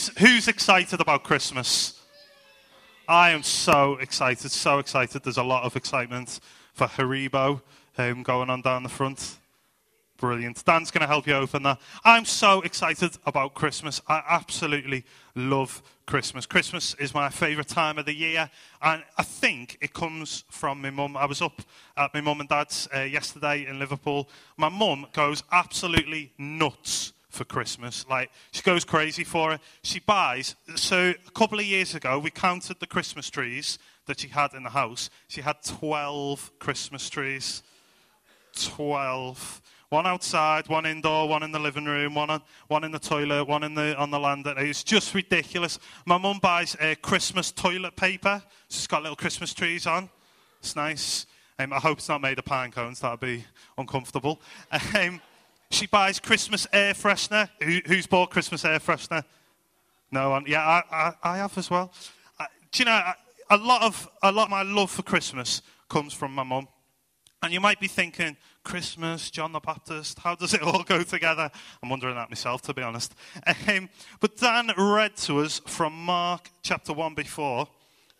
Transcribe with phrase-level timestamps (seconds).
[0.00, 2.00] Who's, who's excited about Christmas?
[3.06, 5.22] I am so excited, so excited.
[5.22, 6.40] There's a lot of excitement
[6.72, 7.60] for Haribo
[7.98, 9.36] um, going on down the front.
[10.16, 10.64] Brilliant.
[10.64, 11.80] Dan's going to help you open that.
[12.02, 14.00] I'm so excited about Christmas.
[14.08, 16.46] I absolutely love Christmas.
[16.46, 18.48] Christmas is my favourite time of the year,
[18.80, 21.14] and I think it comes from my mum.
[21.14, 21.60] I was up
[21.98, 24.30] at my mum and dad's uh, yesterday in Liverpool.
[24.56, 28.04] My mum goes absolutely nuts for Christmas.
[28.08, 29.60] Like, she goes crazy for it.
[29.82, 30.56] She buys.
[30.74, 34.64] So, a couple of years ago, we counted the Christmas trees that she had in
[34.64, 35.08] the house.
[35.28, 37.62] She had 12 Christmas trees.
[38.60, 39.62] 12.
[39.88, 43.46] One outside, one indoor, one in the living room, one, on, one in the toilet,
[43.46, 44.54] one in the, on the landing.
[44.58, 45.78] It's just ridiculous.
[46.06, 48.42] My mum buys uh, Christmas toilet paper.
[48.68, 50.08] She's got little Christmas trees on.
[50.60, 51.26] It's nice.
[51.58, 53.00] Um, I hope it's not made of pine cones.
[53.00, 53.44] That would be
[53.76, 54.40] uncomfortable.
[54.94, 55.20] Um,
[55.70, 57.48] she buys Christmas air freshener.
[57.62, 59.24] Who, who's bought Christmas air freshener?
[60.10, 60.44] No one.
[60.46, 61.92] Yeah, I, I, I have as well.
[62.38, 63.12] Uh, do you know,
[63.50, 66.68] a lot, of, a lot of my love for Christmas comes from my mum.
[67.42, 71.50] And you might be thinking, Christmas, John the Baptist, how does it all go together?
[71.82, 73.14] I'm wondering that myself, to be honest.
[73.68, 73.88] Um,
[74.20, 77.68] but Dan read to us from Mark chapter 1 before,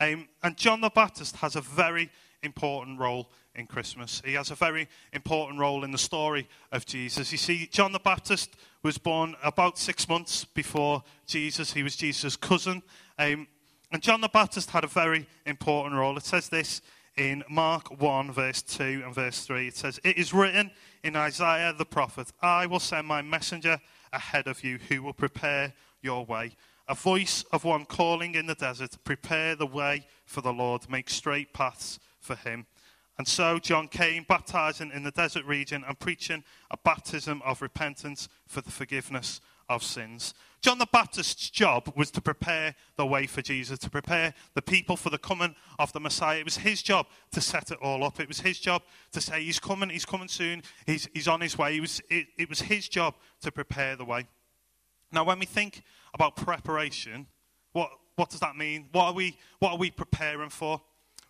[0.00, 2.10] um, and John the Baptist has a very
[2.42, 4.22] important role in Christmas.
[4.24, 7.32] He has a very important role in the story of Jesus.
[7.32, 12.36] You see, John the Baptist was born about six months before Jesus, he was Jesus'
[12.36, 12.82] cousin.
[13.18, 13.48] Um,
[13.90, 16.16] and John the Baptist had a very important role.
[16.16, 16.82] It says this
[17.16, 19.68] in Mark 1, verse 2 and verse 3.
[19.68, 20.70] It says, It is written
[21.02, 23.80] in Isaiah the prophet, I will send my messenger
[24.12, 26.52] ahead of you who will prepare your way.
[26.86, 31.10] A voice of one calling in the desert, Prepare the way for the Lord, make
[31.10, 32.66] straight paths for him.
[33.16, 38.28] And so John came, baptizing in the desert region and preaching a baptism of repentance
[38.46, 40.34] for the forgiveness of sins.
[40.60, 44.96] John the Baptist's job was to prepare the way for Jesus, to prepare the people
[44.96, 46.38] for the coming of the Messiah.
[46.38, 48.20] It was his job to set it all up.
[48.20, 48.82] It was his job
[49.12, 51.76] to say, He's coming, He's coming soon, He's, he's on His way.
[51.76, 54.26] It was, it, it was his job to prepare the way.
[55.12, 55.82] Now, when we think
[56.14, 57.26] about preparation,
[57.72, 58.88] what, what does that mean?
[58.92, 60.80] What are, we, what are we preparing for?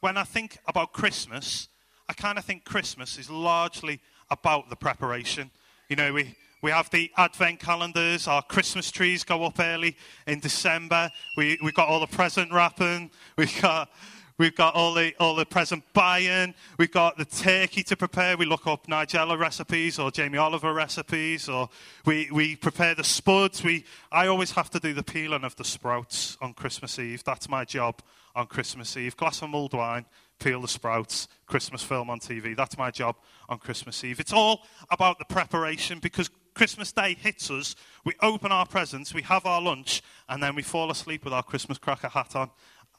[0.00, 1.66] When I think about Christmas,
[2.08, 4.00] I kind of think Christmas is largely
[4.30, 5.50] about the preparation.
[5.88, 8.28] You know, we, we have the advent calendars.
[8.28, 9.96] Our Christmas trees go up early
[10.28, 11.10] in December.
[11.36, 13.10] We, we've got all the present wrapping.
[13.36, 13.90] We've got,
[14.38, 16.54] we've got all the, all the present buying.
[16.78, 18.36] We've got the turkey to prepare.
[18.36, 21.48] We look up Nigella recipes or Jamie Oliver recipes.
[21.48, 21.68] Or
[22.04, 23.62] we, we prepare the spuds.
[23.62, 27.22] We, I always have to do the peeling of the sprouts on Christmas Eve.
[27.24, 28.00] That's my job
[28.34, 29.16] on Christmas Eve.
[29.16, 30.06] Glass of mulled wine,
[30.38, 32.56] peel the sprouts, Christmas film on TV.
[32.56, 33.16] That's my job
[33.48, 34.20] on Christmas Eve.
[34.20, 39.22] It's all about the preparation because Christmas Day hits us, we open our presents, we
[39.22, 42.50] have our lunch, and then we fall asleep with our Christmas cracker hat on.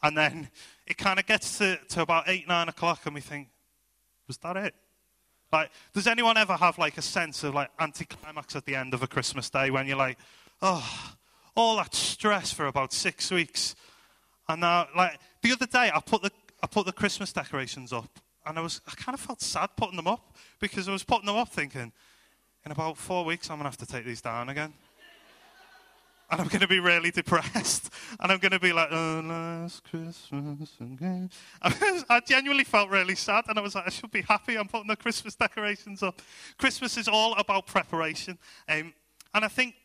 [0.01, 0.49] And then
[0.89, 3.47] it kind of gets to, to about 8, 9 o'clock, and we think,
[4.27, 4.73] was that it?
[5.51, 9.01] Like, does anyone ever have like a sense of like anticlimax at the end of
[9.01, 10.17] a Christmas day when you're like,
[10.61, 11.13] oh,
[11.55, 13.75] all that stress for about six weeks,
[14.47, 18.19] and now like the other day I put the I put the Christmas decorations up,
[18.45, 21.25] and I was I kind of felt sad putting them up because I was putting
[21.25, 21.91] them up thinking,
[22.63, 24.73] in about four weeks, I'm to have to take these down again.
[26.31, 27.89] And I'm going to be really depressed.
[28.21, 31.29] And I'm going to be like, oh, last Christmas again.
[31.61, 33.45] I genuinely felt really sad.
[33.47, 34.57] And I was like, I should be happy.
[34.57, 36.21] I'm putting the Christmas decorations up.
[36.57, 38.37] Christmas is all about preparation.
[38.67, 38.93] Um,
[39.33, 39.75] and I think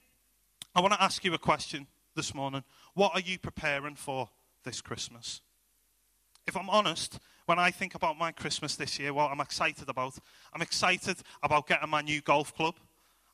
[0.75, 2.65] I want to ask you a question this morning.
[2.95, 4.31] What are you preparing for
[4.65, 5.43] this Christmas?
[6.47, 10.15] If I'm honest, when I think about my Christmas this year, what I'm excited about,
[10.53, 12.77] I'm excited about getting my new golf club.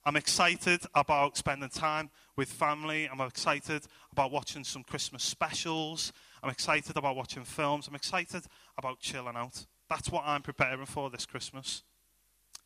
[0.04, 3.08] I'm excited about spending time with family.
[3.10, 6.12] I'm excited about watching some Christmas specials.
[6.42, 7.86] I'm excited about watching films.
[7.86, 8.44] I'm excited
[8.78, 9.66] about chilling out.
[9.90, 11.82] That's what I'm preparing for this Christmas.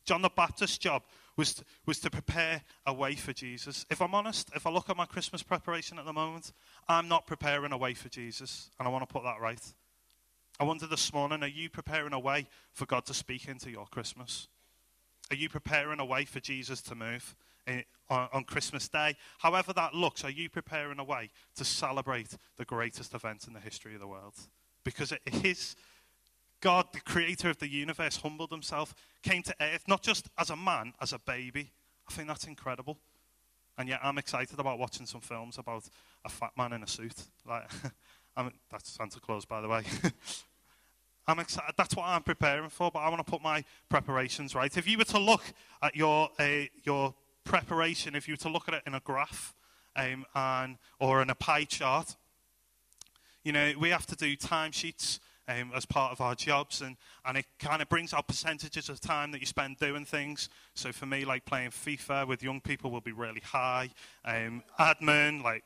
[0.05, 1.03] John the Baptist's job
[1.35, 3.85] was to, was to prepare a way for Jesus.
[3.89, 6.53] If I'm honest, if I look at my Christmas preparation at the moment,
[6.87, 9.61] I'm not preparing a way for Jesus, and I want to put that right.
[10.59, 13.87] I wonder this morning are you preparing a way for God to speak into your
[13.87, 14.47] Christmas?
[15.31, 17.35] Are you preparing a way for Jesus to move
[17.67, 19.15] in, on, on Christmas Day?
[19.39, 23.59] However that looks, are you preparing a way to celebrate the greatest event in the
[23.59, 24.35] history of the world?
[24.83, 25.75] Because it is
[26.61, 30.55] God, the creator of the universe, humbled himself, came to earth, not just as a
[30.55, 31.71] man, as a baby.
[32.09, 32.97] I think that's incredible.
[33.77, 35.83] And yet I'm excited about watching some films about
[36.23, 37.15] a fat man in a suit.
[37.47, 37.69] Like,
[38.37, 39.83] I'm, that's Santa Claus, by the way.
[41.27, 41.73] I'm excited.
[41.77, 44.75] That's what I'm preparing for, but I want to put my preparations right.
[44.77, 45.43] If you were to look
[45.81, 49.55] at your, uh, your preparation, if you were to look at it in a graph,
[49.95, 52.15] um, and, or in a pie chart.
[53.43, 57.37] You know, we have to do timesheets um, as part of our jobs, and, and
[57.37, 60.49] it kind of brings out percentages of time that you spend doing things.
[60.73, 63.89] So for me, like playing FIFA with young people will be really high.
[64.23, 65.63] Um, admin, like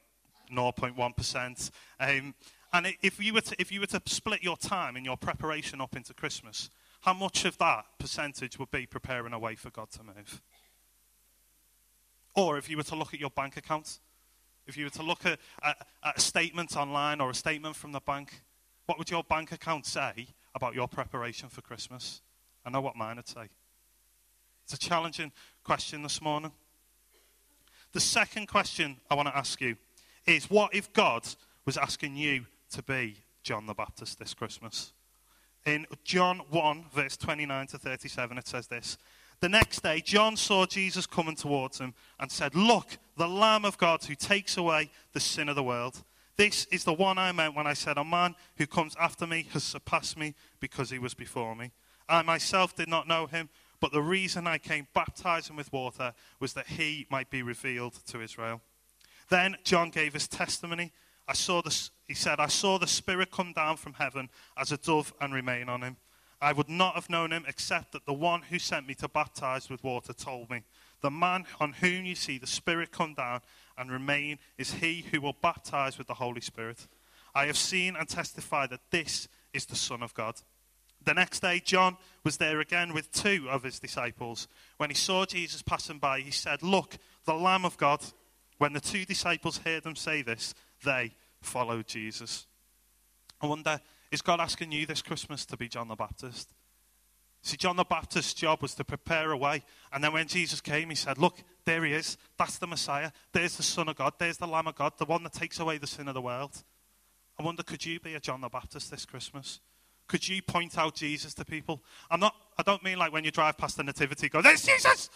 [0.54, 1.72] 0.1%.
[2.00, 2.36] Um,
[2.72, 5.82] and if you, were to, if you were to split your time and your preparation
[5.82, 6.70] up into Christmas,
[7.02, 10.42] how much of that percentage would be preparing a way for God to move?
[12.36, 14.00] Or if you were to look at your bank account,
[14.68, 17.92] if you were to look at, at, at a statement online or a statement from
[17.92, 18.42] the bank,
[18.86, 22.22] what would your bank account say about your preparation for Christmas?
[22.66, 23.50] I know what mine would say.
[24.64, 25.32] It's a challenging
[25.64, 26.52] question this morning.
[27.94, 29.76] The second question I want to ask you
[30.28, 31.28] is what if God
[31.66, 34.94] was asking you to be John the Baptist this Christmas?
[35.66, 38.98] In John 1, verse 29 to 37, it says this
[39.40, 43.78] The next day, John saw Jesus coming towards him and said, Look, the Lamb of
[43.78, 46.04] God who takes away the sin of the world.
[46.38, 49.46] This is the one I meant when I said, A man who comes after me
[49.52, 51.72] has surpassed me because he was before me.
[52.08, 53.50] I myself did not know him,
[53.82, 58.22] but the reason I came baptizing with water was that he might be revealed to
[58.22, 58.62] Israel.
[59.30, 60.92] Then John gave his testimony.
[61.28, 64.78] I saw the, he said, I saw the Spirit come down from heaven as a
[64.78, 65.98] dove and remain on him.
[66.42, 69.70] I would not have known him except that the one who sent me to baptize
[69.70, 70.64] with water told me,
[71.02, 73.42] The man on whom you see the Spirit come down
[73.78, 76.88] and remain is he who will baptize with the Holy Spirit.
[77.36, 80.34] I have seen and testified that this is the Son of God.
[81.06, 84.48] The next day, John was there again with two of his disciples.
[84.78, 88.02] When he saw Jesus passing by, he said, Look, the Lamb of God.
[88.58, 91.12] When the two disciples heard him say this, they
[91.42, 92.46] followed Jesus.
[93.42, 93.80] I wonder,
[94.12, 96.54] is God asking you this Christmas to be John the Baptist?
[97.42, 99.64] See, John the Baptist's job was to prepare a way.
[99.94, 102.18] And then when Jesus came, he said, Look, there he is.
[102.38, 103.12] That's the Messiah.
[103.32, 104.14] There's the Son of God.
[104.18, 106.64] There's the Lamb of God, the one that takes away the sin of the world.
[107.40, 109.62] I wonder, could you be a John the Baptist this Christmas?
[110.08, 111.82] Could you point out Jesus to people?
[112.12, 115.10] I'm not, I don't mean like when you drive past the Nativity, go, There's Jesus!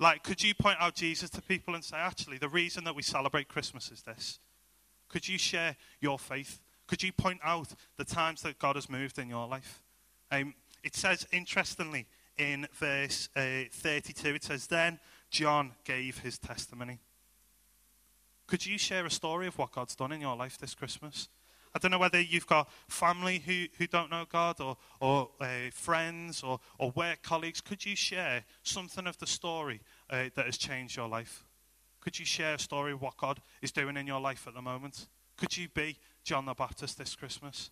[0.00, 3.02] Like, could you point out Jesus to people and say, actually, the reason that we
[3.02, 4.40] celebrate Christmas is this?
[5.14, 6.60] Could you share your faith?
[6.88, 7.68] Could you point out
[7.98, 9.80] the times that God has moved in your life?
[10.32, 14.98] Um, it says, interestingly, in verse uh, 32, it says, Then
[15.30, 16.98] John gave his testimony.
[18.48, 21.28] Could you share a story of what God's done in your life this Christmas?
[21.72, 25.70] I don't know whether you've got family who, who don't know God or, or uh,
[25.72, 27.60] friends or, or work colleagues.
[27.60, 29.80] Could you share something of the story
[30.10, 31.44] uh, that has changed your life?
[32.04, 34.60] Could you share a story of what God is doing in your life at the
[34.60, 35.08] moment?
[35.38, 37.70] Could you be John the Baptist this Christmas?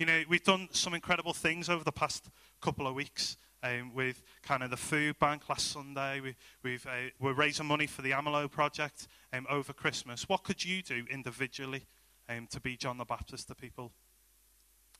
[0.00, 2.30] You know, we've done some incredible things over the past
[2.60, 3.36] couple of weeks.
[3.62, 6.20] Um, with kind of the food bank last Sunday.
[6.20, 10.26] We, we've, uh, we're raising money for the Amalo project um, over Christmas.
[10.30, 11.84] What could you do individually
[12.30, 13.92] um, to be John the Baptist to people?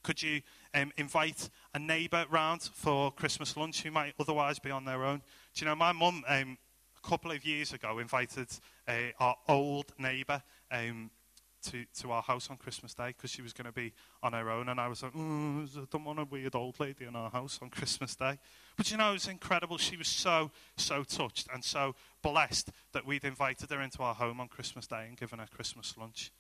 [0.03, 0.43] Could you
[0.75, 5.23] um, invite a neighbour round for Christmas lunch who might otherwise be on their own?
[5.55, 6.59] Do you know, my mum, um,
[7.03, 8.49] a couple of years ago, invited
[8.87, 11.11] uh, our old neighbour um,
[11.63, 13.93] to, to our house on Christmas Day because she was going to be
[14.23, 14.69] on her own.
[14.69, 17.59] And I was like, mm, I don't want a weird old lady in our house
[17.63, 18.39] on Christmas Day.
[18.77, 19.79] But you know, it was incredible.
[19.79, 24.41] She was so, so touched and so blessed that we'd invited her into our home
[24.41, 26.33] on Christmas Day and given her Christmas lunch.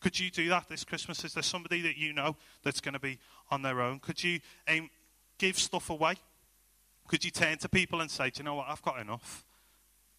[0.00, 1.24] Could you do that this Christmas?
[1.24, 3.18] Is there somebody that you know that's going to be
[3.50, 3.98] on their own?
[3.98, 4.90] Could you um,
[5.38, 6.14] give stuff away?
[7.08, 8.66] Could you turn to people and say, Do you know what?
[8.68, 9.44] I've got enough.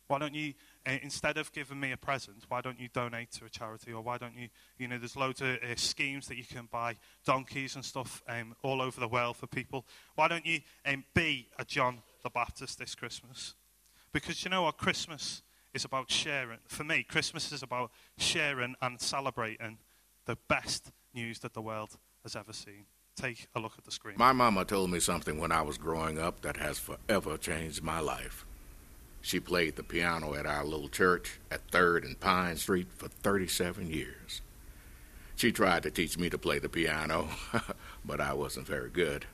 [0.10, 0.56] Why don't you,
[0.88, 3.94] uh, instead of giving me a present, why don't you donate to a charity?
[3.94, 4.48] Or why don't you,
[4.80, 8.56] you know, there's loads of uh, schemes that you can buy donkeys and stuff um,
[8.64, 9.86] all over the world for people.
[10.16, 13.54] Why don't you um, be a John the Baptist this Christmas?
[14.12, 14.78] Because you know what?
[14.78, 15.44] Christmas
[15.76, 16.58] is about sharing.
[16.66, 19.78] For me, Christmas is about sharing and celebrating
[20.26, 22.86] the best news that the world has ever seen.
[23.16, 24.16] Take a look at the screen.
[24.18, 28.00] My mama told me something when I was growing up that has forever changed my
[28.00, 28.48] life.
[29.22, 33.90] She played the piano at our little church at 3rd and Pine Street for 37
[33.90, 34.42] years.
[35.36, 37.30] She tried to teach me to play the piano,
[38.06, 39.26] but I wasn't very good.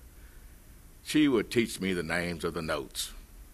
[1.03, 3.11] She would teach me the names of the notes,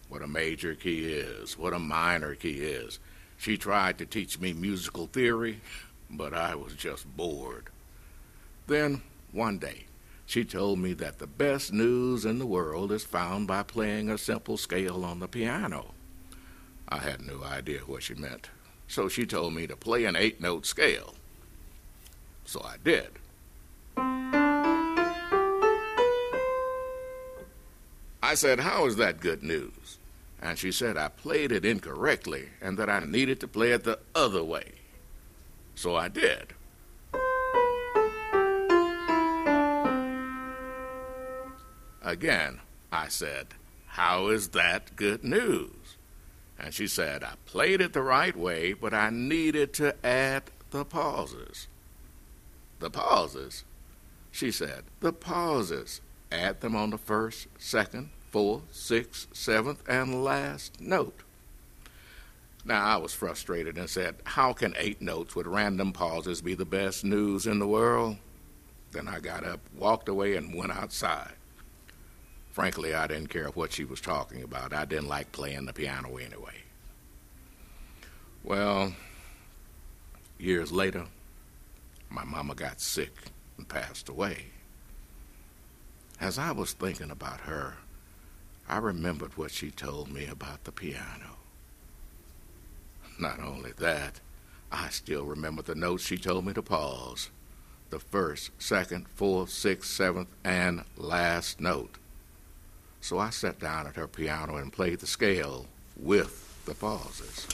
[0.08, 2.98] what a major key is, what a minor key is.
[3.38, 5.60] She tried to teach me musical theory,
[6.10, 7.70] but I was just bored.
[8.66, 9.86] Then, one day,
[10.26, 14.16] she told me that the best news in the world is found by playing a
[14.16, 15.94] simple scale on the piano.
[16.92, 18.50] I had no idea what she meant,
[18.86, 21.14] so she told me to play an eight note scale.
[22.44, 23.08] So I did.
[28.22, 29.96] I said, How is that good news?
[30.42, 33.98] And she said I played it incorrectly and that I needed to play it the
[34.14, 34.72] other way.
[35.74, 36.52] So I did.
[42.02, 42.60] Again,
[42.92, 43.46] I said,
[43.86, 45.96] How is that good news?
[46.62, 50.84] And she said, I played it the right way, but I needed to add the
[50.84, 51.66] pauses.
[52.78, 53.64] The pauses?
[54.30, 56.00] She said, The pauses.
[56.30, 61.20] Add them on the first, second, fourth, sixth, seventh, and last note.
[62.64, 66.64] Now, I was frustrated and said, How can eight notes with random pauses be the
[66.64, 68.16] best news in the world?
[68.92, 71.32] Then I got up, walked away, and went outside.
[72.52, 74.74] Frankly, I didn't care what she was talking about.
[74.74, 76.62] I didn't like playing the piano anyway.
[78.44, 78.94] Well,
[80.38, 81.06] years later,
[82.10, 83.12] my mama got sick
[83.56, 84.46] and passed away.
[86.20, 87.76] As I was thinking about her,
[88.68, 91.38] I remembered what she told me about the piano.
[93.18, 94.20] Not only that,
[94.70, 97.30] I still remember the notes she told me to pause
[97.88, 101.98] the first, second, fourth, sixth, seventh, and last note.
[103.02, 105.66] So I sat down at her piano and played the scale
[105.96, 107.48] with the pauses.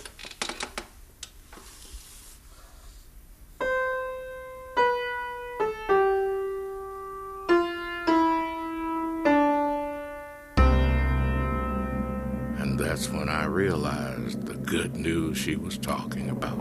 [12.58, 16.58] And that's when I realized the good news she was talking about.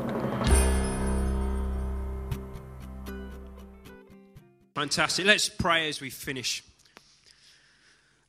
[4.76, 5.26] Fantastic.
[5.26, 6.64] Let's pray as we finish.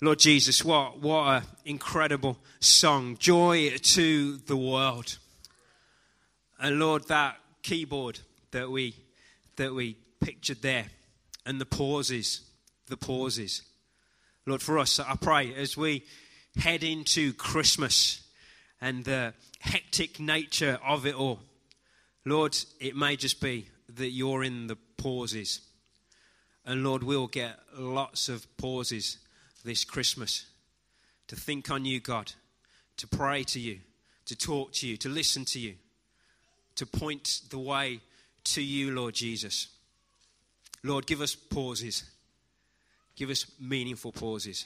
[0.00, 3.16] Lord Jesus, what, what an incredible song.
[3.18, 5.18] Joy to the world.
[6.60, 8.20] And Lord, that keyboard
[8.52, 8.94] that we,
[9.56, 10.86] that we pictured there,
[11.44, 12.42] and the pauses,
[12.86, 13.62] the pauses.
[14.46, 16.04] Lord, for us, I pray as we
[16.56, 18.22] head into Christmas
[18.80, 21.40] and the hectic nature of it all,
[22.24, 25.60] Lord, it may just be that you're in the pauses.
[26.64, 29.18] And Lord, we'll get lots of pauses
[29.64, 30.46] this Christmas
[31.28, 32.32] to think on you, God,
[32.96, 33.78] to pray to you,
[34.26, 35.74] to talk to you, to listen to you,
[36.76, 38.00] to point the way
[38.44, 39.68] to you, Lord Jesus.
[40.82, 42.04] Lord, give us pauses.
[43.16, 44.64] Give us meaningful pauses.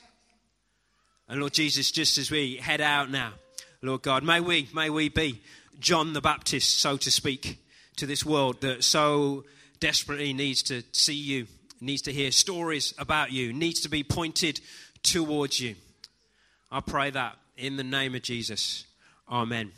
[1.29, 3.33] And Lord Jesus, just as we head out now,
[3.81, 5.41] Lord God, may we, may we be
[5.81, 7.59] John the Baptist, so to speak,
[7.97, 9.45] to this world that so
[9.81, 11.47] desperately needs to see you,
[11.83, 14.61] needs to hear stories about you, needs to be pointed
[15.03, 15.75] towards you.
[16.71, 18.85] I pray that in the name of Jesus.
[19.29, 19.73] Amen.